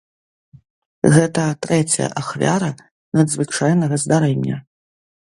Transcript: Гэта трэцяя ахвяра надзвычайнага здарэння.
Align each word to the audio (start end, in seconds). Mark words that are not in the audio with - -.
Гэта 1.15 1.43
трэцяя 1.65 2.07
ахвяра 2.21 2.71
надзвычайнага 3.19 3.95
здарэння. 4.05 4.57